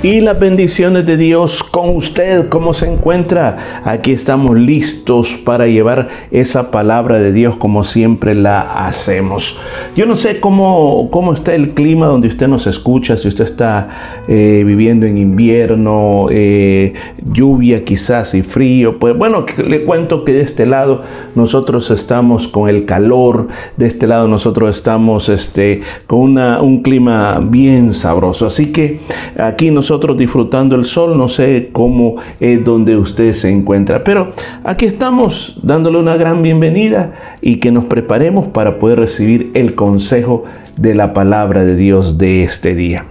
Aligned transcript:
Y 0.00 0.20
las 0.20 0.38
bendiciones 0.38 1.06
de 1.06 1.16
Dios 1.16 1.60
con 1.64 1.96
usted. 1.96 2.48
¿Cómo 2.48 2.72
se 2.72 2.86
encuentra? 2.86 3.82
Aquí 3.82 4.12
estamos 4.12 4.56
listos 4.56 5.34
para 5.44 5.66
llevar 5.66 6.06
esa 6.30 6.70
palabra 6.70 7.18
de 7.18 7.32
Dios 7.32 7.56
como 7.56 7.82
siempre 7.82 8.34
la 8.36 8.86
hacemos. 8.86 9.60
Yo 9.96 10.06
no 10.06 10.14
sé 10.14 10.38
cómo, 10.38 11.08
cómo 11.10 11.34
está 11.34 11.52
el 11.52 11.70
clima 11.70 12.06
donde 12.06 12.28
usted 12.28 12.46
nos 12.46 12.68
escucha, 12.68 13.16
si 13.16 13.26
usted 13.26 13.44
está 13.44 14.22
eh, 14.28 14.62
viviendo 14.64 15.04
en 15.04 15.18
invierno, 15.18 16.28
eh, 16.30 16.94
lluvia 17.32 17.84
quizás 17.84 18.34
y 18.34 18.42
frío. 18.42 19.00
Pues 19.00 19.18
bueno, 19.18 19.46
le 19.56 19.84
cuento 19.84 20.24
que 20.24 20.32
de 20.32 20.42
este 20.42 20.64
lado 20.64 21.02
nosotros 21.34 21.90
estamos 21.90 22.46
con 22.46 22.68
el 22.68 22.84
calor, 22.84 23.48
de 23.76 23.86
este 23.86 24.06
lado 24.06 24.28
nosotros 24.28 24.76
estamos 24.76 25.28
este, 25.28 25.80
con 26.06 26.20
una, 26.20 26.62
un 26.62 26.82
clima 26.82 27.40
bien 27.42 27.92
sabroso. 27.92 28.46
Así 28.46 28.70
que 28.70 29.00
aquí 29.36 29.72
nosotros 29.72 29.87
nosotros 29.88 30.18
disfrutando 30.18 30.76
el 30.76 30.84
sol, 30.84 31.16
no 31.16 31.28
sé 31.28 31.70
cómo 31.72 32.16
es 32.40 32.62
donde 32.62 32.94
usted 32.98 33.32
se 33.32 33.50
encuentra, 33.50 34.04
pero 34.04 34.32
aquí 34.62 34.84
estamos 34.84 35.58
dándole 35.62 35.96
una 35.96 36.18
gran 36.18 36.42
bienvenida 36.42 37.14
y 37.40 37.56
que 37.56 37.70
nos 37.70 37.86
preparemos 37.86 38.48
para 38.48 38.78
poder 38.78 39.00
recibir 39.00 39.50
el 39.54 39.74
consejo 39.74 40.44
de 40.76 40.94
la 40.94 41.14
palabra 41.14 41.64
de 41.64 41.74
Dios 41.74 42.18
de 42.18 42.44
este 42.44 42.74
día. 42.74 43.06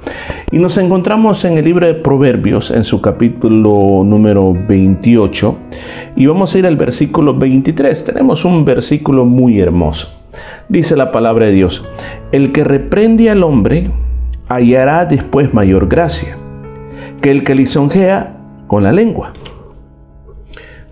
Y 0.52 0.60
nos 0.60 0.78
encontramos 0.78 1.46
en 1.46 1.58
el 1.58 1.66
libro 1.66 1.88
de 1.88 1.96
Proverbios, 1.96 2.70
en 2.70 2.84
su 2.84 3.02
capítulo 3.02 4.04
número 4.06 4.54
28, 4.54 5.58
y 6.16 6.28
vamos 6.28 6.54
a 6.54 6.60
ir 6.60 6.68
al 6.68 6.78
versículo 6.78 7.34
23. 7.34 8.04
Tenemos 8.04 8.46
un 8.46 8.66
versículo 8.66 9.26
muy 9.26 9.60
hermoso. 9.60 10.10
Dice 10.70 10.96
la 10.96 11.12
palabra 11.12 11.48
de 11.48 11.54
Dios, 11.54 11.84
el 12.32 12.52
que 12.52 12.64
reprende 12.64 13.32
al 13.32 13.42
hombre 13.42 13.90
hallará 14.48 15.08
después 15.08 15.56
mayor 15.56 15.88
gracia 15.88 16.38
que 17.28 17.32
el 17.32 17.44
que 17.44 17.56
lisonjea 17.56 18.38
con 18.68 18.84
la 18.84 18.94
lengua. 18.94 19.34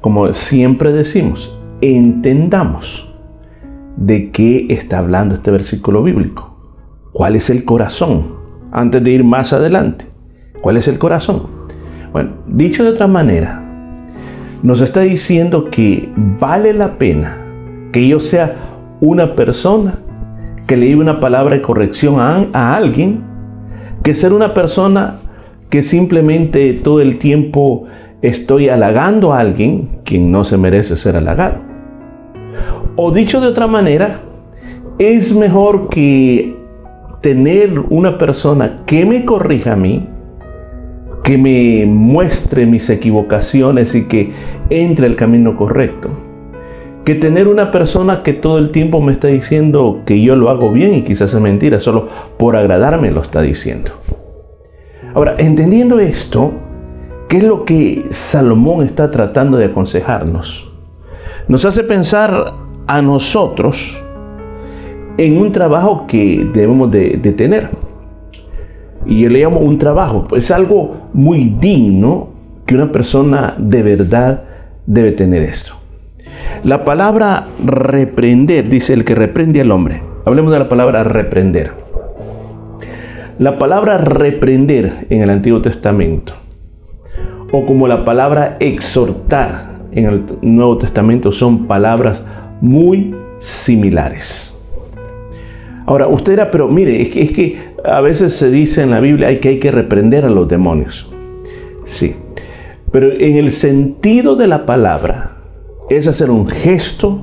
Como 0.02 0.33
siempre 0.33 0.91
decimos, 0.91 1.58
entendamos 1.80 3.09
de 3.95 4.31
qué 4.31 4.66
está 4.67 4.97
hablando 4.97 5.36
este 5.36 5.50
versículo 5.50 6.03
bíblico. 6.03 6.53
¿Cuál 7.13 7.38
es 7.38 7.50
el 7.50 7.63
corazón? 7.63 8.33
Antes 8.73 9.02
de 9.02 9.11
ir 9.11 9.23
más 9.23 9.53
adelante, 9.53 10.08
¿cuál 10.59 10.75
es 10.75 10.89
el 10.89 11.00
corazón? 11.00 11.44
Bueno, 12.11 12.31
dicho 12.47 12.83
de 12.83 12.89
otra 12.89 13.08
manera, 13.08 13.63
nos 14.61 14.81
está 14.81 15.00
diciendo 15.00 15.69
que 15.69 16.11
vale 16.38 16.73
la 16.73 16.97
pena 16.97 17.38
que 17.94 18.09
yo 18.09 18.19
sea 18.19 18.58
una 19.00 19.36
persona 19.36 20.00
que 20.67 20.75
le 20.75 20.97
una 20.97 21.22
palabra 21.22 21.56
de 21.56 21.61
corrección 21.61 22.19
a 22.19 22.75
alguien, 22.75 23.23
que 24.03 24.13
ser 24.13 24.33
una 24.33 24.53
persona 24.53 25.19
que 25.69 25.83
simplemente 25.83 26.73
todo 26.73 27.02
el 27.02 27.17
tiempo 27.17 27.85
estoy 28.21 28.69
halagando 28.69 29.33
a 29.33 29.39
alguien 29.39 29.89
quien 30.03 30.31
no 30.31 30.44
se 30.44 30.57
merece 30.57 30.95
ser 30.95 31.16
halagado. 31.16 31.59
O 32.95 33.12
dicho 33.12 33.41
de 33.41 33.47
otra 33.47 33.67
manera, 33.67 34.22
es 34.97 35.35
mejor 35.35 35.89
que 35.89 36.56
tener 37.22 37.79
una 37.89 38.17
persona 38.17 38.84
que 38.85 39.06
me 39.06 39.25
corrija 39.25 39.73
a 39.73 39.75
mí, 39.75 40.07
que 41.23 41.38
me 41.38 41.85
muestre 41.85 42.66
mis 42.66 42.89
equivocaciones 42.89 43.95
y 43.95 44.07
que 44.07 44.31
entre 44.69 45.07
el 45.07 45.16
camino 45.16 45.57
correcto, 45.57 46.09
que 47.03 47.16
tener 47.16 47.47
una 47.47 47.72
persona 47.72 48.23
que 48.23 48.34
todo 48.34 48.59
el 48.59 48.72
tiempo 48.72 49.01
me 49.01 49.12
está 49.12 49.28
diciendo 49.28 50.01
que 50.06 50.22
yo 50.22 50.35
lo 50.35 50.50
hago 50.50 50.72
bien 50.72 50.94
y 50.94 51.01
quizás 51.01 51.34
es 51.34 51.41
mentira, 51.41 51.79
solo 51.79 52.07
por 52.38 52.56
agradarme 52.56 53.12
lo 53.12 53.22
está 53.22 53.41
diciendo. 53.41 53.91
Ahora, 55.15 55.35
entendiendo 55.37 55.97
esto, 56.01 56.51
¿qué 57.29 57.37
es 57.37 57.43
lo 57.45 57.63
que 57.63 58.05
Salomón 58.09 58.85
está 58.85 59.09
tratando 59.09 59.55
de 59.55 59.63
aconsejarnos? 59.63 60.69
Nos 61.47 61.63
hace 61.63 61.83
pensar 61.83 62.53
a 62.85 63.01
nosotros 63.01 63.97
en 65.17 65.37
un 65.37 65.53
trabajo 65.53 66.05
que 66.05 66.45
debemos 66.53 66.91
de, 66.91 67.17
tener. 67.37 67.69
Y 69.05 69.21
yo 69.21 69.29
le 69.29 69.39
llamo 69.39 69.59
un 69.59 69.77
trabajo, 69.77 70.25
pues 70.27 70.51
algo 70.51 70.97
muy 71.13 71.55
digno 71.61 72.27
que 72.65 72.75
una 72.75 72.91
persona 72.91 73.55
de 73.57 73.83
verdad 73.83 74.43
debe 74.85 75.13
tener 75.13 75.43
esto. 75.43 75.75
La 76.65 76.83
palabra 76.83 77.47
reprender, 77.63 78.67
dice 78.67 78.91
el 78.91 79.05
que 79.05 79.15
reprende 79.15 79.61
al 79.61 79.71
hombre. 79.71 80.01
Hablemos 80.25 80.51
de 80.51 80.59
la 80.59 80.67
palabra 80.67 81.05
reprender. 81.05 81.84
La 83.38 83.57
palabra 83.57 83.97
reprender 83.97 85.07
en 85.09 85.22
el 85.22 85.29
Antiguo 85.29 85.62
Testamento, 85.62 86.34
o 87.51 87.66
como 87.66 87.85
la 87.85 88.06
palabra 88.06 88.56
exhortar 88.62 89.72
en 89.91 90.06
el 90.06 90.23
Nuevo 90.41 90.78
Testamento, 90.78 91.34
son 91.34 91.68
palabras 91.68 92.22
muy 92.62 93.13
similares. 93.40 94.57
Ahora, 95.85 96.07
usted 96.07 96.31
dirá, 96.31 96.50
pero 96.50 96.69
mire, 96.69 97.01
es 97.01 97.09
que, 97.09 97.24
es 97.24 97.31
que 97.31 97.57
a 97.84 98.00
veces 98.00 98.31
se 98.34 98.50
dice 98.50 98.84
en 98.84 98.91
la 98.91 99.01
Biblia 99.01 99.38
que 99.41 99.50
hay 99.50 99.59
que 99.59 99.69
reprender 99.69 100.24
a 100.24 100.29
los 100.29 100.47
demonios. 100.47 101.13
Sí, 101.84 102.16
pero 102.94 103.12
en 103.12 103.35
el 103.35 103.51
sentido 103.51 104.38
de 104.38 104.47
la 104.47 104.66
palabra 104.66 105.31
es 105.90 106.07
hacer 106.07 106.31
un 106.31 106.47
gesto, 106.47 107.19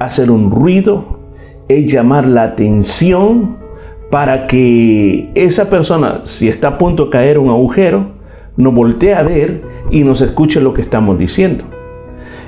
hacer 0.00 0.30
un 0.30 0.50
ruido, 0.50 1.18
es 1.66 1.90
llamar 1.90 2.28
la 2.28 2.42
atención, 2.42 3.59
para 4.10 4.48
que 4.48 5.30
esa 5.34 5.70
persona, 5.70 6.22
si 6.24 6.48
está 6.48 6.68
a 6.68 6.78
punto 6.78 7.06
de 7.06 7.10
caer 7.10 7.38
un 7.38 7.48
agujero, 7.48 8.06
nos 8.56 8.74
voltee 8.74 9.14
a 9.14 9.22
ver 9.22 9.62
y 9.90 10.02
nos 10.02 10.20
escuche 10.20 10.60
lo 10.60 10.74
que 10.74 10.82
estamos 10.82 11.18
diciendo. 11.18 11.64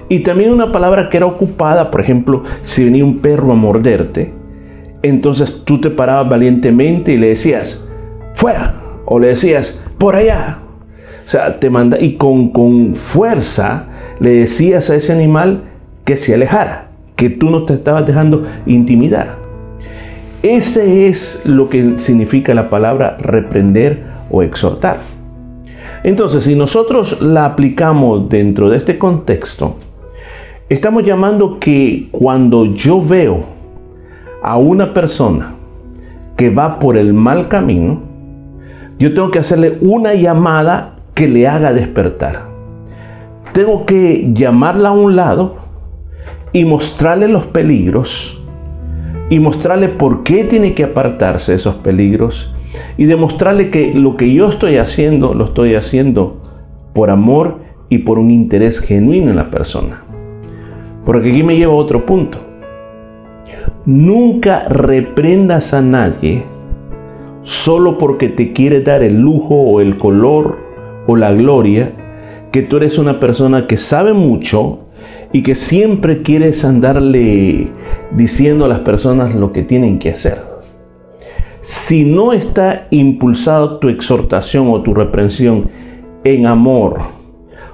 Y 0.09 0.21
también 0.21 0.53
una 0.53 0.73
palabra 0.73 1.09
que 1.09 1.17
era 1.17 1.27
ocupada, 1.27 1.91
por 1.91 2.01
ejemplo, 2.01 2.43
si 2.63 2.85
venía 2.85 3.05
un 3.05 3.19
perro 3.19 3.53
a 3.53 3.55
morderte, 3.55 4.33
entonces 5.03 5.65
tú 5.65 5.81
te 5.81 5.91
parabas 5.91 6.29
valientemente 6.29 7.13
y 7.13 7.19
le 7.19 7.29
decías, 7.29 7.89
fuera, 8.35 8.75
o 9.07 9.19
le 9.19 9.29
decías, 9.29 9.83
por 9.99 10.17
allá. 10.17 10.59
O 11.25 11.29
sea, 11.29 11.61
te 11.61 11.71
manda 11.71 11.99
y 12.01 12.17
con, 12.17 12.51
con 12.51 12.97
fuerza 12.97 13.87
le 14.19 14.31
decías 14.31 14.91
a 14.91 14.97
ese 14.97 15.13
animal 15.13 15.63
que 16.05 16.17
se 16.17 16.35
alejara, 16.35 16.89
que 17.17 17.31
tú 17.31 17.51
no 17.51 17.65
te 17.65 17.75
estabas 17.75 18.05
dejando 18.05 18.45
intimidar. 18.67 19.42
Ese 20.43 21.07
es 21.07 21.41
lo 21.45 21.69
que 21.69 21.99
significa 21.99 22.53
la 22.53 22.69
palabra 22.69 23.17
reprender 23.21 24.03
o 24.29 24.43
exhortar. 24.43 24.97
Entonces, 26.03 26.43
si 26.43 26.57
nosotros 26.57 27.23
la 27.23 27.47
aplicamos 27.47 28.29
dentro 28.29 28.69
de 28.69 28.79
este 28.79 28.99
contexto, 28.99 29.77
estamos 30.69 31.05
llamando 31.05 31.61
que 31.61 32.09
cuando 32.11 32.65
yo 32.65 33.01
veo 33.01 33.45
a 34.43 34.57
una 34.57 34.93
persona 34.93 35.55
que 36.37 36.51
va 36.51 36.81
por 36.81 36.97
el 36.97 37.15
mal 37.15 37.47
camino, 37.47 38.01
yo 38.99 39.15
tengo 39.15 39.31
que 39.31 39.39
hacerle 39.39 39.79
una 39.81 40.15
llamada 40.15 40.97
que 41.15 41.29
le 41.29 41.47
haga 41.47 41.73
despertar. 41.73 42.49
Tengo 43.53 43.87
que 43.87 44.33
llamarla 44.33 44.89
a 44.89 44.93
un 44.93 45.15
lado 45.15 45.55
y 46.53 46.65
mostrarle 46.65 47.29
los 47.29 47.47
peligros 47.47 48.42
y 49.33 49.39
mostrarle 49.39 49.89
por 49.89 50.25
qué 50.25 50.45
tiene 50.45 50.75
que 50.75 50.85
apartarse 50.85 51.53
de 51.53 51.57
esos 51.57 51.77
peligros 51.77 52.55
y 52.99 53.07
demostrarle 53.07 53.71
que 53.71 53.95
lo 53.95 54.19
que 54.19 54.31
yo 54.31 54.51
estoy 54.51 54.77
haciendo 54.77 55.33
lo 55.33 55.47
estoy 55.47 55.75
haciendo 55.75 56.37
por 56.93 57.09
amor 57.09 57.61
y 57.89 58.01
por 58.01 58.19
un 58.19 58.31
interés 58.31 58.79
genuino 58.81 59.31
en 59.31 59.37
la 59.37 59.51
persona. 59.51 60.03
Porque 61.07 61.31
aquí 61.31 61.43
me 61.45 61.57
lleva 61.57 61.73
a 61.73 61.77
otro 61.77 62.05
punto. 62.05 62.37
Nunca 63.87 64.69
reprendas 64.69 65.73
a 65.73 65.81
nadie 65.81 66.45
solo 67.41 67.97
porque 67.97 68.29
te 68.29 68.53
quiere 68.53 68.83
dar 68.83 69.03
el 69.03 69.19
lujo 69.19 69.55
o 69.55 69.81
el 69.81 69.97
color 69.97 70.59
o 71.07 71.17
la 71.17 71.33
gloria 71.33 71.95
que 72.53 72.61
tú 72.61 72.77
eres 72.77 72.99
una 72.99 73.19
persona 73.19 73.67
que 73.67 73.79
sabe 73.79 74.13
mucho 74.13 74.81
y 75.33 75.43
que 75.43 75.55
siempre 75.55 76.21
quieres 76.21 76.67
andarle 76.67 77.71
diciendo 78.17 78.65
a 78.65 78.69
las 78.69 78.81
personas 78.81 79.35
lo 79.35 79.53
que 79.53 79.63
tienen 79.63 79.99
que 79.99 80.11
hacer. 80.11 80.53
si 81.63 82.05
no 82.05 82.33
está 82.33 82.89
impulsado 82.91 83.79
tu 83.79 83.89
exhortación 83.89 84.69
o 84.69 84.83
tu 84.83 84.95
reprensión 84.95 85.71
en 86.25 86.47
amor, 86.47 86.99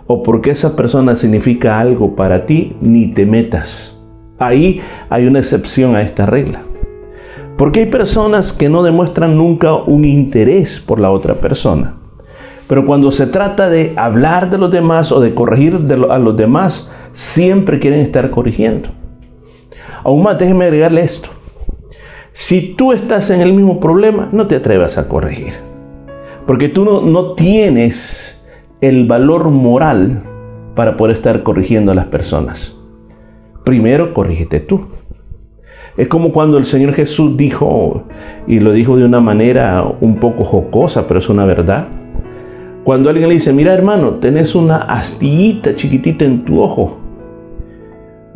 o 0.06 0.22
porque 0.22 0.50
esa 0.50 0.76
persona 0.76 1.16
significa 1.16 1.78
algo 1.78 2.14
para 2.14 2.44
ti, 2.44 2.76
ni 2.82 3.12
te 3.12 3.24
metas. 3.24 3.98
Ahí 4.38 4.82
hay 5.08 5.26
una 5.26 5.38
excepción 5.38 5.96
a 5.96 6.02
esta 6.02 6.26
regla. 6.26 6.62
Porque 7.56 7.80
hay 7.80 7.86
personas 7.86 8.52
que 8.52 8.68
no 8.68 8.82
demuestran 8.82 9.36
nunca 9.36 9.74
un 9.74 10.04
interés 10.04 10.80
por 10.80 11.00
la 11.00 11.10
otra 11.10 11.34
persona. 11.34 11.94
Pero 12.68 12.86
cuando 12.86 13.10
se 13.10 13.26
trata 13.26 13.68
de 13.68 13.94
hablar 13.96 14.50
de 14.50 14.58
los 14.58 14.70
demás 14.70 15.10
o 15.12 15.20
de 15.20 15.34
corregir 15.34 15.78
a 16.10 16.18
los 16.18 16.36
demás, 16.36 16.90
siempre 17.12 17.78
quieren 17.78 18.00
estar 18.00 18.30
corrigiendo. 18.30 18.90
Aún 20.04 20.22
más, 20.22 20.38
déjeme 20.38 20.66
agregarle 20.66 21.02
esto. 21.02 21.28
Si 22.32 22.74
tú 22.74 22.92
estás 22.92 23.30
en 23.30 23.40
el 23.40 23.52
mismo 23.52 23.80
problema, 23.80 24.28
no 24.32 24.46
te 24.46 24.56
atrevas 24.56 24.98
a 24.98 25.08
corregir. 25.08 25.52
Porque 26.46 26.68
tú 26.68 26.84
no, 26.84 27.00
no 27.00 27.34
tienes 27.34 28.46
el 28.80 29.06
valor 29.06 29.50
moral 29.50 30.22
para 30.74 30.96
poder 30.96 31.16
estar 31.16 31.42
corrigiendo 31.42 31.92
a 31.92 31.94
las 31.94 32.06
personas. 32.06 32.76
Primero, 33.64 34.14
corrígete 34.14 34.60
tú. 34.60 34.86
Es 35.96 36.06
como 36.06 36.30
cuando 36.30 36.58
el 36.58 36.64
Señor 36.64 36.94
Jesús 36.94 37.36
dijo, 37.36 38.04
y 38.46 38.60
lo 38.60 38.72
dijo 38.72 38.96
de 38.96 39.04
una 39.04 39.18
manera 39.18 39.84
un 40.00 40.16
poco 40.20 40.44
jocosa, 40.44 41.08
pero 41.08 41.18
es 41.18 41.28
una 41.28 41.44
verdad. 41.44 41.88
Cuando 42.84 43.10
alguien 43.10 43.28
le 43.28 43.34
dice, 43.34 43.52
mira 43.52 43.74
hermano, 43.74 44.12
tenés 44.12 44.54
una 44.54 44.76
astillita 44.76 45.74
chiquitita 45.74 46.24
en 46.24 46.44
tu 46.44 46.60
ojo. 46.60 46.96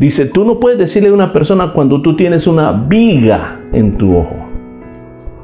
Dice, 0.03 0.27
tú 0.27 0.45
no 0.45 0.59
puedes 0.59 0.81
decirle 0.81 1.11
a 1.11 1.13
una 1.13 1.33
persona 1.33 1.73
cuando 1.73 2.03
tú 2.03 2.17
tienes 2.17 2.49
una 2.49 2.73
viga 2.73 3.61
en 3.73 3.97
tu 3.99 4.17
ojo. 4.17 4.35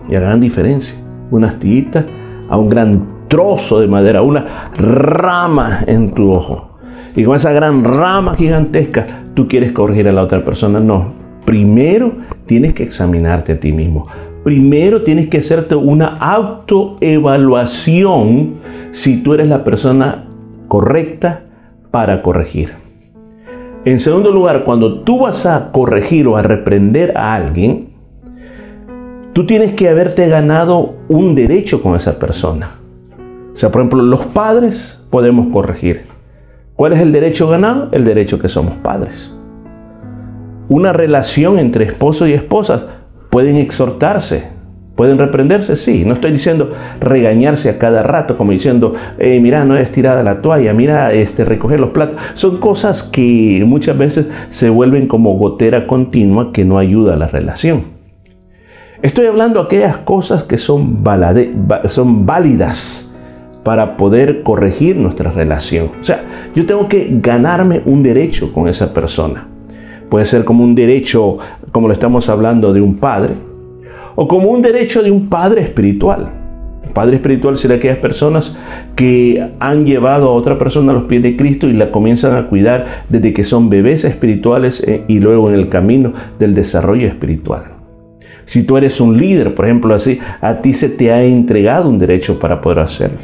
Y 0.09 0.15
la 0.15 0.21
gran 0.21 0.41
diferencia, 0.41 0.99
una 1.31 1.51
astillita 1.51 2.05
a 2.49 2.57
un 2.57 2.69
gran 2.69 3.07
trozo 3.29 3.79
de 3.79 3.87
madera, 3.87 4.21
una 4.21 4.73
rama 4.77 5.85
en 5.87 6.11
tu 6.11 6.33
ojo. 6.33 6.77
Y 7.15 7.23
con 7.23 7.37
esa 7.37 7.53
gran 7.53 7.85
rama 7.85 8.35
gigantesca, 8.35 9.07
tú 9.35 9.47
quieres 9.47 9.71
corregir 9.71 10.09
a 10.09 10.13
la 10.13 10.25
otra 10.25 10.45
persona. 10.45 10.81
No, 10.81 11.13
primero 11.45 12.15
tienes 12.47 12.75
que 12.75 12.83
examinarte 12.83 13.53
a 13.53 13.61
ti 13.61 13.71
mismo. 13.71 14.09
Primero 14.43 15.03
tienes 15.03 15.29
que 15.29 15.39
hacerte 15.39 15.77
una 15.77 16.17
autoevaluación 16.17 18.55
si 18.91 19.23
tú 19.23 19.35
eres 19.35 19.47
la 19.47 19.63
persona 19.63 20.25
correcta 20.67 21.45
para 21.93 22.23
corregir. 22.23 22.88
En 23.88 24.00
segundo 24.00 24.31
lugar, 24.31 24.64
cuando 24.64 25.00
tú 25.00 25.20
vas 25.20 25.46
a 25.46 25.73
corregir 25.73 26.26
o 26.26 26.37
a 26.37 26.43
reprender 26.43 27.17
a 27.17 27.35
alguien, 27.35 27.88
tú 29.32 29.46
tienes 29.46 29.75
que 29.75 29.88
haberte 29.88 30.29
ganado 30.29 30.96
un 31.08 31.35
derecho 31.35 31.82
con 31.82 31.96
esa 31.96 32.19
persona. 32.19 32.73
O 33.55 33.56
sea, 33.56 33.70
por 33.70 33.81
ejemplo, 33.81 34.02
los 34.02 34.20
padres 34.26 35.02
podemos 35.11 35.49
corregir. 35.49 36.02
¿Cuál 36.76 36.93
es 36.93 37.00
el 37.00 37.12
derecho 37.12 37.49
ganado? 37.49 37.88
El 37.93 38.05
derecho 38.05 38.38
que 38.38 38.49
somos 38.49 38.75
padres 38.75 39.32
una 40.69 40.93
relación 40.93 41.58
entre 41.58 41.87
esposo 41.87 42.26
y 42.26 42.35
esposas 42.35 42.85
pueden 43.31 43.56
exhortarse, 43.56 44.50
pueden 44.99 45.17
reprenderse, 45.17 45.77
sí. 45.77 46.05
No 46.05 46.15
estoy 46.15 46.33
diciendo 46.33 46.73
regañarse 47.00 47.71
a 47.71 47.79
cada 47.79 48.03
rato, 48.03 48.37
como 48.37 48.50
diciendo, 48.50 48.95
eh, 49.21 49.39
mira, 49.39 49.65
no 49.65 49.77
es 49.77 49.93
tirada 49.93 50.25
la 50.25 50.43
toalla, 50.43 50.73
mira, 50.73 51.12
este, 51.12 51.45
recoger 51.45 51.79
los 51.79 51.91
platos. 51.91 52.17
Son 52.35 52.56
cosas 52.56 53.05
que 53.05 53.62
muchas 53.65 53.97
veces 53.97 54.27
se 54.50 54.69
vuelven 54.71 55.06
como 55.06 55.35
gotera 55.35 55.87
continua 55.87 56.53
que 56.53 56.65
no 56.65 56.79
ayuda 56.79 57.15
a 57.15 57.17
la 57.17 57.29
relación. 57.29 57.85
Estoy 59.00 59.27
hablando 59.27 59.61
de 59.61 59.67
aquellas 59.67 59.99
cosas 59.99 60.43
que 60.43 60.59
son, 60.59 61.05
son 61.87 62.27
válidas 62.27 63.15
para 63.62 63.97
poder 63.97 64.43
corregir 64.43 64.97
nuestra 64.97 65.31
relación. 65.31 65.91
O 66.00 66.05
sea, 66.05 66.25
yo 66.56 66.67
tengo 66.67 66.89
que 66.89 67.09
ganarme 67.23 67.83
un 67.85 68.03
derecho 68.03 68.53
con 68.53 68.67
esa 68.67 68.93
persona. 68.93 69.47
Puede 70.09 70.27
ser 70.27 70.45
como 70.45 70.65
un 70.65 70.75
derecho, 70.75 71.39
como 71.71 71.87
lo 71.87 71.93
estamos 71.93 72.29
hablando, 72.29 72.73
de 72.73 72.81
un 72.81 72.97
padre, 72.97 73.35
o 74.20 74.26
como 74.26 74.50
un 74.50 74.62
derecho 74.62 75.00
de 75.05 75.12
un 75.12 75.29
padre 75.29 75.62
espiritual. 75.62 76.32
padre 76.93 77.17
espiritual 77.17 77.56
será 77.56 77.76
aquellas 77.76 77.99
personas 77.99 78.59
que 78.97 79.41
han 79.61 79.87
llevado 79.87 80.29
a 80.29 80.32
otra 80.32 80.59
persona 80.59 80.91
a 80.91 80.97
los 80.97 81.05
pies 81.05 81.23
de 81.23 81.37
Cristo 81.37 81.69
y 81.69 81.73
la 81.73 81.93
comienzan 81.93 82.35
a 82.35 82.49
cuidar 82.49 83.05
desde 83.09 83.32
que 83.32 83.44
son 83.44 83.70
bebés 83.70 84.05
espirituales 84.05 84.82
eh, 84.88 85.05
y 85.06 85.20
luego 85.20 85.50
en 85.50 85.55
el 85.55 85.69
camino 85.69 86.15
del 86.41 86.56
desarrollo 86.56 87.06
espiritual. 87.06 87.67
Si 88.47 88.65
tú 88.65 88.76
eres 88.76 89.00
un 89.00 89.17
líder, 89.19 89.55
por 89.55 89.67
ejemplo, 89.67 89.94
así, 89.94 90.19
a 90.41 90.62
ti 90.62 90.73
se 90.73 90.88
te 90.88 91.12
ha 91.12 91.23
entregado 91.23 91.88
un 91.88 92.00
derecho 92.00 92.41
para 92.41 92.61
poder 92.61 92.81
hacerlo. 92.81 93.19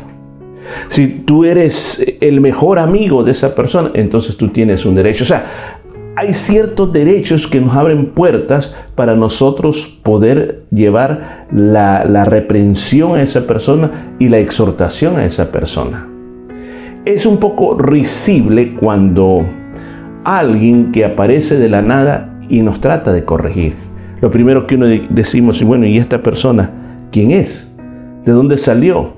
Si 0.90 1.08
tú 1.08 1.44
eres 1.44 2.04
el 2.20 2.40
mejor 2.40 2.78
amigo 2.78 3.24
de 3.24 3.32
esa 3.32 3.56
persona, 3.56 3.90
entonces 3.94 4.36
tú 4.36 4.48
tienes 4.48 4.86
un 4.86 4.94
derecho. 4.94 5.24
O 5.24 5.26
sea, 5.26 5.80
hay 6.16 6.32
ciertos 6.32 6.92
derechos 6.92 7.46
que 7.46 7.60
nos 7.60 7.74
abren 7.74 8.06
puertas 8.06 8.76
para 8.94 9.16
nosotros 9.16 9.98
poder 10.02 10.62
llevar 10.70 11.46
la, 11.50 12.24
reprensión 12.24 13.16
a 13.16 13.22
esa 13.22 13.46
persona 13.46 14.14
y 14.18 14.28
la 14.28 14.38
exhortación 14.38 15.16
a 15.16 15.24
esa 15.24 15.50
persona. 15.50 16.08
Es 17.04 17.26
un 17.26 17.38
poco 17.38 17.76
risible 17.76 18.74
cuando 18.74 19.44
alguien 20.24 20.92
que 20.92 21.04
aparece 21.04 21.58
de 21.58 21.68
la 21.68 21.82
nada 21.82 22.38
y 22.48 22.62
nos 22.62 22.80
trata 22.80 23.12
de 23.12 23.24
corregir. 23.24 23.74
Lo 24.20 24.30
primero 24.30 24.66
que 24.66 24.76
uno 24.76 24.86
decimos, 25.10 25.62
bueno, 25.62 25.86
¿y 25.86 25.98
esta 25.98 26.22
persona 26.22 26.70
quién 27.10 27.32
es? 27.32 27.70
¿De 28.24 28.32
dónde 28.32 28.56
salió? 28.56 29.12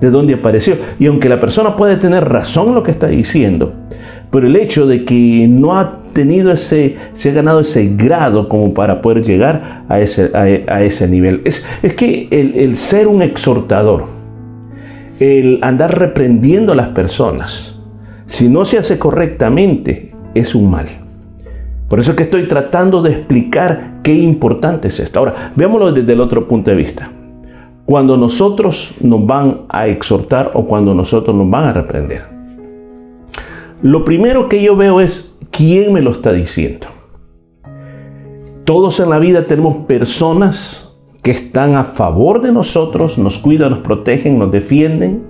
¿De 0.00 0.10
dónde 0.10 0.34
apareció? 0.34 0.76
Y 0.98 1.06
aunque 1.06 1.28
la 1.28 1.38
persona 1.38 1.76
puede 1.76 1.96
tener 1.96 2.24
razón 2.28 2.74
lo 2.74 2.82
que 2.82 2.90
está 2.90 3.08
diciendo, 3.08 3.74
pero 4.30 4.46
el 4.46 4.56
hecho 4.56 4.86
de 4.86 5.04
que 5.04 5.46
no 5.48 5.78
ha 5.78 5.99
tenido 6.12 6.52
ese, 6.52 6.96
se 7.14 7.30
ha 7.30 7.32
ganado 7.32 7.60
ese 7.60 7.94
grado 7.96 8.48
como 8.48 8.74
para 8.74 9.02
poder 9.02 9.24
llegar 9.24 9.84
a 9.88 10.00
ese, 10.00 10.30
a, 10.34 10.82
ese 10.82 11.08
nivel. 11.08 11.42
Es, 11.44 11.66
es 11.82 11.94
que 11.94 12.28
el, 12.30 12.54
el, 12.56 12.76
ser 12.76 13.08
un 13.08 13.22
exhortador, 13.22 14.04
el 15.18 15.58
andar 15.62 15.98
reprendiendo 15.98 16.72
a 16.72 16.76
las 16.76 16.88
personas, 16.88 17.78
si 18.26 18.48
no 18.48 18.64
se 18.64 18.78
hace 18.78 18.98
correctamente, 18.98 20.12
es 20.34 20.54
un 20.54 20.70
mal. 20.70 20.86
Por 21.88 21.98
eso 21.98 22.12
es 22.12 22.16
que 22.16 22.22
estoy 22.22 22.46
tratando 22.46 23.02
de 23.02 23.10
explicar 23.10 23.98
qué 24.04 24.14
importante 24.14 24.88
es 24.88 25.00
esto. 25.00 25.18
Ahora, 25.18 25.52
veámoslo 25.56 25.90
desde 25.90 26.12
el 26.12 26.20
otro 26.20 26.46
punto 26.46 26.70
de 26.70 26.76
vista. 26.76 27.10
Cuando 27.84 28.16
nosotros 28.16 28.96
nos 29.00 29.26
van 29.26 29.62
a 29.68 29.88
exhortar 29.88 30.52
o 30.54 30.66
cuando 30.66 30.94
nosotros 30.94 31.34
nos 31.34 31.50
van 31.50 31.64
a 31.64 31.72
reprender. 31.72 32.22
Lo 33.82 34.04
primero 34.04 34.48
que 34.48 34.62
yo 34.62 34.76
veo 34.76 35.00
es 35.00 35.29
¿Quién 35.50 35.92
me 35.92 36.00
lo 36.00 36.12
está 36.12 36.32
diciendo? 36.32 36.86
Todos 38.64 39.00
en 39.00 39.10
la 39.10 39.18
vida 39.18 39.46
tenemos 39.46 39.86
personas 39.86 40.96
que 41.22 41.32
están 41.32 41.74
a 41.74 41.84
favor 41.84 42.40
de 42.40 42.52
nosotros, 42.52 43.18
nos 43.18 43.38
cuidan, 43.38 43.72
nos 43.72 43.80
protegen, 43.80 44.38
nos 44.38 44.52
defienden. 44.52 45.22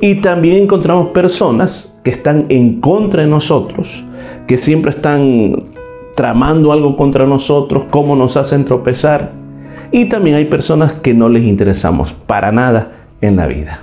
Y 0.00 0.16
también 0.16 0.62
encontramos 0.62 1.08
personas 1.08 1.94
que 2.04 2.10
están 2.10 2.46
en 2.48 2.80
contra 2.80 3.22
de 3.22 3.28
nosotros, 3.28 4.04
que 4.46 4.56
siempre 4.56 4.92
están 4.92 5.64
tramando 6.14 6.72
algo 6.72 6.96
contra 6.96 7.26
nosotros, 7.26 7.84
cómo 7.90 8.16
nos 8.16 8.36
hacen 8.36 8.64
tropezar. 8.64 9.32
Y 9.92 10.06
también 10.06 10.36
hay 10.36 10.44
personas 10.46 10.92
que 10.92 11.12
no 11.12 11.28
les 11.28 11.44
interesamos 11.44 12.12
para 12.26 12.52
nada 12.52 12.92
en 13.20 13.36
la 13.36 13.46
vida. 13.46 13.80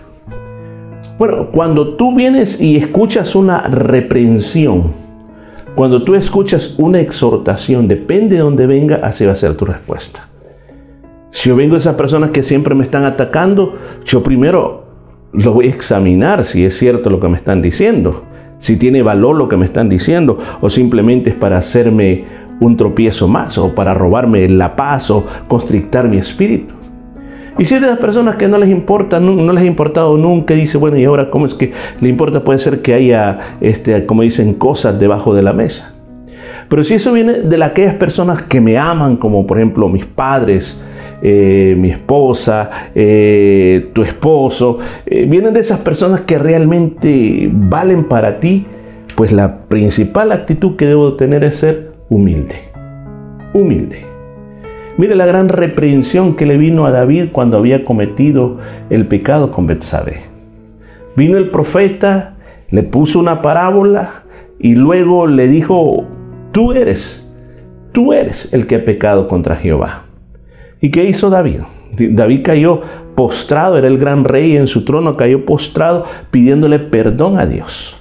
Bueno, 1.19 1.47
cuando 1.51 1.95
tú 1.95 2.15
vienes 2.15 2.61
y 2.61 2.77
escuchas 2.77 3.35
una 3.35 3.61
reprensión, 3.63 5.06
cuando 5.77 6.01
tú 6.01 6.15
escuchas 6.15 6.73
una 6.79 6.99
exhortación, 7.01 7.87
depende 7.87 8.37
de 8.37 8.41
dónde 8.41 8.65
venga, 8.65 8.95
así 9.03 9.27
va 9.27 9.33
a 9.33 9.35
ser 9.35 9.53
tu 9.53 9.63
respuesta. 9.63 10.27
Si 11.29 11.49
yo 11.49 11.55
vengo 11.55 11.75
de 11.75 11.81
esas 11.81 11.93
personas 11.93 12.31
que 12.31 12.41
siempre 12.41 12.73
me 12.73 12.83
están 12.83 13.05
atacando, 13.05 13.75
yo 14.03 14.23
primero 14.23 14.85
lo 15.33 15.53
voy 15.53 15.67
a 15.67 15.69
examinar 15.69 16.45
si 16.45 16.65
es 16.65 16.75
cierto 16.75 17.11
lo 17.11 17.19
que 17.19 17.27
me 17.27 17.37
están 17.37 17.61
diciendo, 17.61 18.23
si 18.57 18.77
tiene 18.77 19.03
valor 19.03 19.35
lo 19.35 19.47
que 19.47 19.57
me 19.57 19.65
están 19.65 19.87
diciendo, 19.87 20.39
o 20.61 20.71
simplemente 20.71 21.29
es 21.29 21.35
para 21.35 21.59
hacerme 21.59 22.25
un 22.59 22.75
tropiezo 22.75 23.27
más, 23.27 23.59
o 23.59 23.75
para 23.75 23.93
robarme 23.93 24.47
la 24.47 24.75
paz, 24.75 25.11
o 25.11 25.27
constrictar 25.47 26.09
mi 26.09 26.17
espíritu. 26.17 26.73
Y 27.57 27.65
si 27.65 27.75
es 27.75 27.81
de 27.81 27.87
las 27.87 27.99
personas 27.99 28.35
que 28.35 28.47
no 28.47 28.57
les 28.57 28.69
importa, 28.69 29.19
no, 29.19 29.51
les 29.51 29.63
ha 29.63 29.65
importado 29.65 30.15
nunca, 30.17 30.53
dice, 30.53 30.77
bueno, 30.77 30.97
¿y 30.97 31.05
ahora 31.05 31.29
cómo 31.29 31.45
es 31.45 31.53
que 31.53 31.71
le 31.99 32.09
importa? 32.09 32.43
Puede 32.43 32.59
ser 32.59 32.81
que 32.81 32.93
haya, 32.93 33.39
este, 33.61 34.05
como 34.05 34.21
dicen, 34.21 34.53
cosas 34.53 34.99
debajo 34.99 35.33
de 35.33 35.41
la 35.41 35.53
mesa. 35.53 35.93
Pero 36.69 36.83
si 36.83 36.95
eso 36.95 37.13
viene 37.13 37.41
de 37.41 37.63
aquellas 37.63 37.95
personas 37.95 38.43
que 38.43 38.61
me 38.61 38.77
aman, 38.77 39.17
como 39.17 39.47
por 39.47 39.57
ejemplo 39.57 39.87
mis 39.87 40.05
padres, 40.05 40.83
eh, 41.21 41.75
mi 41.77 41.89
esposa, 41.89 42.69
eh, 42.93 43.89
tu 43.93 44.03
esposo, 44.03 44.79
eh, 45.05 45.25
vienen 45.27 45.53
de 45.53 45.61
esas 45.61 45.79
personas 45.79 46.21
que 46.21 46.37
realmente 46.37 47.49
valen 47.51 48.03
para 48.03 48.39
ti, 48.39 48.65
pues 49.15 49.31
la 49.31 49.61
principal 49.67 50.31
actitud 50.31 50.75
que 50.75 50.85
debo 50.85 51.15
tener 51.15 51.43
es 51.43 51.55
ser 51.55 51.93
humilde. 52.09 52.55
Humilde. 53.53 54.06
Mire 54.97 55.15
la 55.15 55.27
gran 55.27 55.47
reprensión 55.47 56.35
que 56.35 56.47
le 56.47 56.57
vino 56.57 56.87
a 56.87 56.91
David 56.91 57.25
cuando 57.31 57.57
había 57.57 57.83
cometido 57.83 58.57
el 58.89 59.05
pecado 59.05 59.51
con 59.51 59.67
Betsabé. 59.67 60.21
Vino 61.15 61.37
el 61.37 61.51
profeta, 61.51 62.35
le 62.71 62.81
puso 62.81 63.19
una 63.19 63.43
parábola 63.43 64.23
y 64.59 64.73
luego 64.73 65.27
le 65.27 65.47
dijo, 65.47 66.03
tú 66.51 66.73
eres, 66.73 67.31
tú 67.91 68.11
eres 68.11 68.51
el 68.53 68.65
que 68.65 68.77
ha 68.77 68.85
pecado 68.85 69.27
contra 69.27 69.55
Jehová. 69.55 70.05
¿Y 70.81 70.89
qué 70.89 71.03
hizo 71.05 71.29
David? 71.29 71.61
David 71.91 72.41
cayó 72.43 72.81
postrado, 73.15 73.77
era 73.77 73.87
el 73.87 73.99
gran 73.99 74.23
rey 74.23 74.57
en 74.57 74.65
su 74.65 74.83
trono, 74.83 75.15
cayó 75.15 75.45
postrado 75.45 76.05
pidiéndole 76.31 76.79
perdón 76.79 77.37
a 77.37 77.45
Dios. 77.45 77.95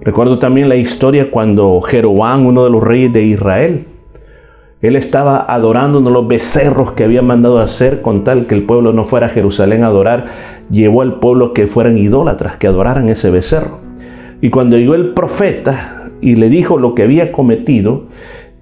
Recuerdo 0.00 0.38
también 0.38 0.70
la 0.70 0.76
historia 0.76 1.30
cuando 1.30 1.80
Jeroboam, 1.82 2.46
uno 2.46 2.64
de 2.64 2.70
los 2.70 2.82
reyes 2.82 3.12
de 3.12 3.22
Israel, 3.24 3.86
él 4.86 4.96
estaba 4.96 5.44
adorando 5.48 5.98
uno 5.98 6.10
los 6.10 6.28
becerros 6.28 6.92
que 6.92 7.04
había 7.04 7.22
mandado 7.22 7.58
hacer 7.58 8.02
con 8.02 8.24
tal 8.24 8.46
que 8.46 8.54
el 8.54 8.64
pueblo 8.64 8.92
no 8.92 9.04
fuera 9.04 9.26
a 9.26 9.30
Jerusalén 9.30 9.82
a 9.82 9.86
adorar. 9.86 10.26
Llevó 10.70 11.02
al 11.02 11.18
pueblo 11.20 11.52
que 11.52 11.66
fueran 11.66 11.96
idólatras, 11.96 12.56
que 12.56 12.66
adoraran 12.66 13.08
ese 13.08 13.30
becerro. 13.30 13.78
Y 14.40 14.50
cuando 14.50 14.76
llegó 14.76 14.94
el 14.94 15.14
profeta 15.14 16.10
y 16.20 16.34
le 16.34 16.50
dijo 16.50 16.78
lo 16.78 16.94
que 16.94 17.02
había 17.02 17.32
cometido, 17.32 18.04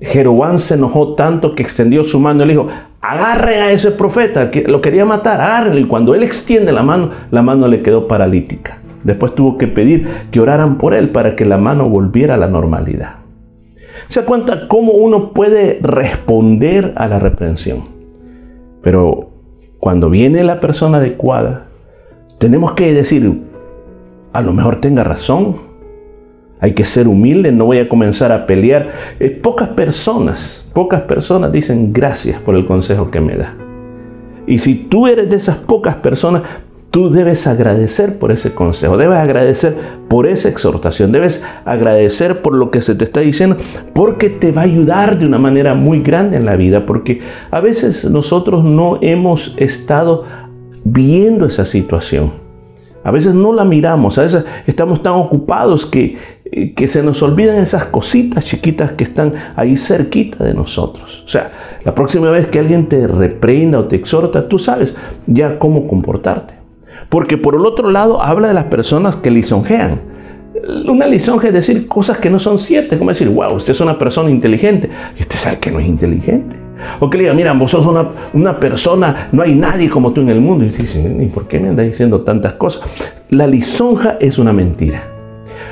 Jeroboam 0.00 0.58
se 0.58 0.74
enojó 0.74 1.14
tanto 1.14 1.54
que 1.54 1.62
extendió 1.62 2.04
su 2.04 2.20
mano 2.20 2.44
y 2.44 2.46
le 2.46 2.52
dijo, 2.52 2.68
agarre 3.00 3.56
a 3.56 3.72
ese 3.72 3.90
profeta, 3.90 4.50
que 4.50 4.62
lo 4.62 4.80
quería 4.80 5.04
matar, 5.04 5.40
agárrelo. 5.40 5.80
Y 5.80 5.86
cuando 5.86 6.14
él 6.14 6.22
extiende 6.22 6.72
la 6.72 6.82
mano, 6.82 7.10
la 7.30 7.42
mano 7.42 7.68
le 7.68 7.82
quedó 7.82 8.06
paralítica. 8.06 8.78
Después 9.02 9.34
tuvo 9.34 9.58
que 9.58 9.66
pedir 9.66 10.08
que 10.30 10.40
oraran 10.40 10.78
por 10.78 10.94
él 10.94 11.10
para 11.10 11.36
que 11.36 11.44
la 11.44 11.58
mano 11.58 11.88
volviera 11.88 12.34
a 12.34 12.38
la 12.38 12.46
normalidad. 12.46 13.23
Se 14.08 14.25
cuenta 14.25 14.68
cómo 14.68 14.92
uno 14.92 15.32
puede 15.32 15.78
responder 15.82 16.92
a 16.96 17.08
la 17.08 17.18
reprensión. 17.18 17.84
Pero 18.82 19.30
cuando 19.78 20.11
viene 20.11 20.44
la 20.44 20.61
persona 20.61 20.99
adecuada, 20.99 21.66
tenemos 22.38 22.73
que 22.73 22.92
decir, 22.92 23.42
a 24.32 24.42
lo 24.42 24.52
mejor 24.52 24.80
tenga 24.80 25.04
razón. 25.04 25.56
Hay 26.61 26.73
que 26.73 26.84
ser 26.84 27.08
humilde, 27.08 27.52
no 27.52 27.66
voy 27.66 27.78
a 27.78 27.88
comenzar 27.88 28.32
a 28.32 28.46
pelear. 28.46 28.92
Eh, 29.20 29.30
pocas 29.30 29.70
personas, 29.70 30.68
pocas 30.73 31.02
personas 31.02 31.52
dicen 31.52 31.92
gracias 31.92 32.40
por 32.40 32.54
el 32.54 32.66
consejo 32.66 33.11
que 33.11 33.20
me 33.20 33.37
da. 33.37 33.54
Y 34.46 34.58
si 34.58 34.75
tú 34.75 35.06
eres 35.06 35.30
de 35.30 35.37
esas 35.37 35.56
pocas 35.56 35.96
personas, 35.96 36.42
Tú 36.94 37.10
debes 37.10 37.48
agradecer 37.48 38.20
por 38.20 38.30
ese 38.30 38.54
consejo, 38.54 38.96
debes 38.96 39.18
agradecer 39.18 39.76
por 40.06 40.28
esa 40.28 40.48
exhortación, 40.48 41.10
debes 41.10 41.44
agradecer 41.64 42.40
por 42.40 42.54
lo 42.54 42.70
que 42.70 42.82
se 42.82 42.94
te 42.94 43.02
está 43.02 43.18
diciendo, 43.18 43.56
porque 43.94 44.30
te 44.30 44.52
va 44.52 44.60
a 44.60 44.66
ayudar 44.66 45.18
de 45.18 45.26
una 45.26 45.40
manera 45.40 45.74
muy 45.74 46.02
grande 46.02 46.36
en 46.36 46.44
la 46.44 46.54
vida, 46.54 46.86
porque 46.86 47.20
a 47.50 47.58
veces 47.58 48.08
nosotros 48.08 48.62
no 48.62 49.00
hemos 49.02 49.56
estado 49.58 50.22
viendo 50.84 51.46
esa 51.46 51.64
situación. 51.64 52.30
A 53.02 53.10
veces 53.10 53.34
no 53.34 53.52
la 53.52 53.64
miramos, 53.64 54.16
a 54.18 54.22
veces 54.22 54.46
estamos 54.68 55.02
tan 55.02 55.14
ocupados 55.14 55.86
que, 55.86 56.16
que 56.76 56.86
se 56.86 57.02
nos 57.02 57.20
olvidan 57.24 57.56
esas 57.56 57.86
cositas 57.86 58.44
chiquitas 58.44 58.92
que 58.92 59.02
están 59.02 59.34
ahí 59.56 59.76
cerquita 59.76 60.44
de 60.44 60.54
nosotros. 60.54 61.24
O 61.26 61.28
sea, 61.28 61.50
la 61.84 61.92
próxima 61.92 62.30
vez 62.30 62.46
que 62.46 62.60
alguien 62.60 62.88
te 62.88 63.04
reprenda 63.08 63.80
o 63.80 63.86
te 63.86 63.96
exhorta, 63.96 64.48
tú 64.48 64.60
sabes 64.60 64.94
ya 65.26 65.58
cómo 65.58 65.88
comportarte. 65.88 66.62
Porque 67.08 67.38
por 67.38 67.54
el 67.54 67.66
otro 67.66 67.90
lado 67.90 68.23
habla 68.23 68.49
de 68.49 68.54
las 68.54 68.64
personas 68.64 69.16
que 69.16 69.30
lisonjean. 69.30 70.00
Una 70.87 71.06
lisonja 71.06 71.49
es 71.49 71.54
decir 71.54 71.88
cosas 71.88 72.18
que 72.18 72.30
no 72.30 72.38
son 72.38 72.58
ciertas, 72.58 72.99
como 72.99 73.11
decir, 73.11 73.28
wow, 73.28 73.54
usted 73.54 73.73
es 73.73 73.80
una 73.80 73.99
persona 73.99 74.30
inteligente. 74.30 74.88
Y 75.18 75.23
usted 75.23 75.38
sabe 75.38 75.58
que 75.58 75.70
no 75.70 75.80
es 75.80 75.87
inteligente. 75.87 76.56
O 77.00 77.11
que 77.11 77.18
le 77.18 77.25
diga, 77.25 77.34
mira, 77.34 77.52
vos 77.52 77.70
sos 77.70 77.87
una, 77.87 78.08
una, 78.32 78.58
persona, 78.58 79.28
no 79.32 79.42
hay 79.42 79.54
nadie 79.54 79.88
como 79.88 80.12
tú 80.12 80.20
en 80.20 80.30
el 80.30 80.40
mundo. 80.40 80.64
Y 80.64 80.70
dice, 80.70 81.00
¿y 81.00 81.26
por 81.26 81.49
qué 81.49 81.61
me 81.61 81.68
anda 81.68 81.82
diciendo 81.82 82.23
tantas 82.23 82.54
cosas? 82.54 82.82
La 83.30 83.46
lisonja 83.46 84.16
es 84.20 84.38
una 84.38 84.52
mentira. 84.52 85.02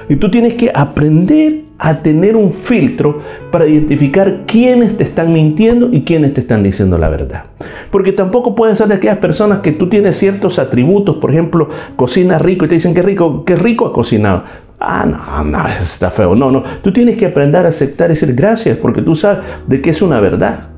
Y 0.08 0.16
tú 0.16 0.30
tienes 0.30 0.54
que 0.54 0.70
aprender 0.74 1.62
a 1.84 2.00
tener 2.00 2.36
un 2.36 2.52
filtro 2.52 3.18
para 3.50 3.66
identificar 3.66 4.42
quiénes 4.46 4.96
te 4.96 5.02
están 5.02 5.32
mintiendo 5.32 5.88
y 5.90 6.02
quiénes 6.02 6.32
te 6.32 6.42
están 6.42 6.62
diciendo 6.62 6.96
la 6.96 7.08
verdad. 7.08 7.46
Porque 7.90 8.12
tampoco 8.12 8.54
pueden 8.54 8.76
ser 8.76 8.86
de 8.86 8.94
aquellas 8.94 9.18
personas 9.18 9.62
que 9.62 9.72
tú 9.72 9.88
tienes 9.88 10.16
ciertos 10.16 10.60
atributos, 10.60 11.16
por 11.16 11.32
ejemplo, 11.32 11.68
cocina 11.96 12.38
rico 12.38 12.66
y 12.66 12.68
te 12.68 12.76
dicen 12.76 12.94
que 12.94 13.02
rico, 13.02 13.44
qué 13.44 13.56
rico 13.56 13.84
ha 13.86 13.92
cocinado. 13.92 14.44
Ah, 14.78 15.04
no, 15.06 15.42
no, 15.42 15.66
está 15.82 16.12
feo. 16.12 16.36
No, 16.36 16.52
no. 16.52 16.62
Tú 16.82 16.92
tienes 16.92 17.18
que 17.18 17.26
aprender 17.26 17.66
a 17.66 17.70
aceptar 17.70 18.10
y 18.10 18.14
decir 18.14 18.32
gracias 18.32 18.78
porque 18.78 19.02
tú 19.02 19.16
sabes 19.16 19.40
de 19.66 19.82
que 19.82 19.90
es 19.90 20.00
una 20.02 20.20
verdad. 20.20 20.68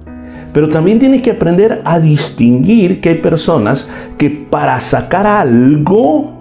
Pero 0.55 0.71
también 0.71 1.01
tienes 1.01 1.21
que 1.21 1.33
aprender 1.33 1.83
a 1.85 2.01
distinguir 2.01 3.03
que 3.03 3.11
hay 3.11 3.19
personas 3.19 3.91
que 4.17 4.31
para 4.31 4.81
sacar 4.81 5.27
algo 5.27 6.33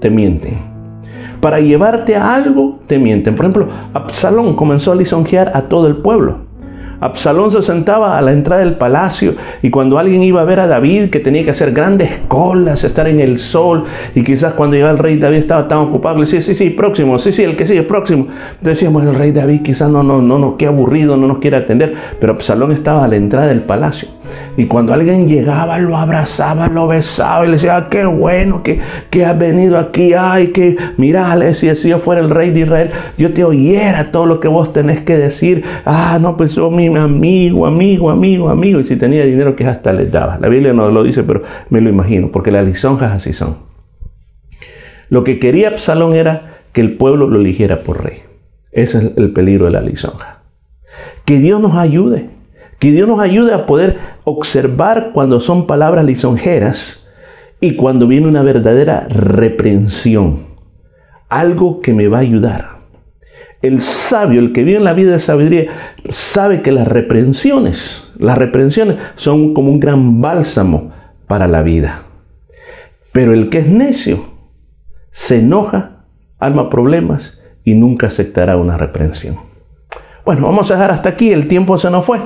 te 0.00 0.10
mienten 0.10 0.73
para 1.44 1.60
llevarte 1.60 2.16
a 2.16 2.34
algo, 2.34 2.78
te 2.86 2.98
mienten. 2.98 3.34
Por 3.34 3.44
ejemplo, 3.44 3.68
Absalón 3.92 4.56
comenzó 4.56 4.92
a 4.92 4.94
lisonjear 4.94 5.52
a 5.54 5.64
todo 5.68 5.86
el 5.88 5.96
pueblo. 5.96 6.38
Absalón 7.00 7.50
se 7.50 7.60
sentaba 7.60 8.16
a 8.16 8.22
la 8.22 8.32
entrada 8.32 8.62
del 8.64 8.76
palacio 8.76 9.34
y 9.60 9.68
cuando 9.68 9.98
alguien 9.98 10.22
iba 10.22 10.40
a 10.40 10.44
ver 10.44 10.58
a 10.58 10.66
David 10.66 11.10
que 11.10 11.20
tenía 11.20 11.44
que 11.44 11.50
hacer 11.50 11.72
grandes 11.72 12.10
colas, 12.28 12.82
estar 12.82 13.06
en 13.08 13.20
el 13.20 13.38
sol 13.38 13.84
y 14.14 14.24
quizás 14.24 14.54
cuando 14.54 14.76
llegaba 14.76 14.94
el 14.94 14.98
rey 14.98 15.18
David 15.18 15.36
estaba 15.36 15.68
tan 15.68 15.80
ocupado, 15.80 16.16
le 16.16 16.22
decía, 16.22 16.40
sí, 16.40 16.54
sí, 16.54 16.70
próximo, 16.70 17.18
sí, 17.18 17.30
sí, 17.30 17.42
el 17.42 17.56
que 17.56 17.66
sigue, 17.66 17.82
próximo. 17.82 18.28
Decíamos, 18.62 19.02
el 19.02 19.14
rey 19.14 19.30
David 19.30 19.60
quizás 19.60 19.90
no, 19.90 20.02
no, 20.02 20.22
no, 20.22 20.38
no, 20.38 20.56
qué 20.56 20.66
aburrido, 20.66 21.18
no 21.18 21.26
nos 21.26 21.40
quiere 21.40 21.58
atender, 21.58 21.94
pero 22.20 22.32
Absalón 22.32 22.72
estaba 22.72 23.04
a 23.04 23.08
la 23.08 23.16
entrada 23.16 23.48
del 23.48 23.60
palacio. 23.60 24.08
Y 24.56 24.66
cuando 24.66 24.94
alguien 24.94 25.26
llegaba, 25.28 25.78
lo 25.78 25.96
abrazaba, 25.96 26.68
lo 26.68 26.86
besaba 26.86 27.44
y 27.44 27.48
le 27.48 27.52
decía, 27.54 27.76
ah, 27.76 27.88
qué 27.90 28.04
bueno 28.04 28.62
que, 28.62 28.80
que 29.10 29.24
has 29.24 29.38
venido 29.38 29.78
aquí. 29.78 30.12
Ay, 30.14 30.48
que 30.48 30.76
mira, 30.96 31.36
si, 31.54 31.74
si 31.74 31.88
yo 31.88 31.98
fuera 31.98 32.20
el 32.20 32.30
rey 32.30 32.50
de 32.50 32.60
Israel, 32.60 32.90
yo 33.18 33.32
te 33.32 33.44
oyera 33.44 34.12
todo 34.12 34.26
lo 34.26 34.40
que 34.40 34.48
vos 34.48 34.72
tenés 34.72 35.00
que 35.00 35.16
decir. 35.16 35.64
Ah, 35.84 36.18
no, 36.20 36.36
pues 36.36 36.54
yo 36.54 36.70
mi 36.70 36.86
amigo, 36.86 37.66
amigo, 37.66 38.10
amigo, 38.10 38.48
amigo. 38.48 38.80
Y 38.80 38.84
si 38.84 38.96
tenía 38.96 39.24
dinero, 39.24 39.56
que 39.56 39.66
hasta 39.66 39.92
les 39.92 40.10
daba. 40.10 40.38
La 40.38 40.48
Biblia 40.48 40.72
no 40.72 40.88
lo 40.90 41.02
dice, 41.02 41.22
pero 41.22 41.42
me 41.70 41.80
lo 41.80 41.90
imagino, 41.90 42.30
porque 42.30 42.50
las 42.50 42.66
lisonjas 42.66 43.12
así 43.12 43.32
son. 43.32 43.56
Lo 45.08 45.24
que 45.24 45.38
quería 45.38 45.68
Absalón 45.68 46.14
era 46.14 46.60
que 46.72 46.80
el 46.80 46.96
pueblo 46.96 47.26
lo 47.26 47.40
eligiera 47.40 47.80
por 47.80 48.04
rey. 48.04 48.20
Ese 48.72 48.98
es 48.98 49.12
el 49.16 49.32
peligro 49.32 49.66
de 49.66 49.72
la 49.72 49.80
lisonja. 49.80 50.42
Que 51.24 51.38
Dios 51.38 51.60
nos 51.60 51.76
ayude 51.76 52.28
que 52.78 52.92
Dios 52.92 53.08
nos 53.08 53.20
ayude 53.20 53.54
a 53.54 53.66
poder 53.66 53.98
observar 54.24 55.10
cuando 55.12 55.40
son 55.40 55.66
palabras 55.66 56.04
lisonjeras 56.04 57.10
y 57.60 57.76
cuando 57.76 58.06
viene 58.06 58.28
una 58.28 58.42
verdadera 58.42 59.06
reprensión. 59.08 60.48
Algo 61.28 61.80
que 61.80 61.94
me 61.94 62.08
va 62.08 62.18
a 62.18 62.22
ayudar. 62.22 62.74
El 63.62 63.80
sabio, 63.80 64.40
el 64.40 64.52
que 64.52 64.62
vive 64.62 64.76
en 64.76 64.84
la 64.84 64.92
vida 64.92 65.12
de 65.12 65.18
sabiduría, 65.18 65.70
sabe 66.10 66.60
que 66.60 66.72
las 66.72 66.86
reprensiones, 66.86 68.12
las 68.18 68.36
reprensiones 68.36 68.96
son 69.16 69.54
como 69.54 69.70
un 69.70 69.80
gran 69.80 70.20
bálsamo 70.20 70.92
para 71.26 71.48
la 71.48 71.62
vida. 71.62 72.02
Pero 73.12 73.32
el 73.32 73.48
que 73.48 73.60
es 73.60 73.68
necio 73.68 74.24
se 75.12 75.38
enoja, 75.38 76.04
alma 76.38 76.68
problemas 76.68 77.38
y 77.64 77.72
nunca 77.74 78.08
aceptará 78.08 78.58
una 78.58 78.76
reprensión. 78.76 79.53
Bueno, 80.24 80.46
vamos 80.46 80.70
a 80.70 80.74
dejar 80.74 80.90
hasta 80.90 81.10
aquí, 81.10 81.32
el 81.32 81.48
tiempo 81.48 81.76
se 81.76 81.90
nos 81.90 82.06
fue 82.06 82.18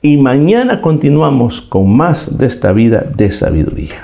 y 0.00 0.16
mañana 0.16 0.80
continuamos 0.80 1.60
con 1.60 1.94
más 1.94 2.38
de 2.38 2.46
esta 2.46 2.72
vida 2.72 3.04
de 3.14 3.30
sabiduría. 3.30 4.00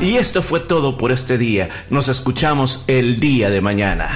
Y 0.00 0.14
esto 0.14 0.42
fue 0.42 0.60
todo 0.60 0.96
por 0.96 1.10
este 1.10 1.38
día. 1.38 1.68
Nos 1.90 2.08
escuchamos 2.08 2.84
el 2.86 3.18
día 3.18 3.50
de 3.50 3.60
mañana. 3.60 4.08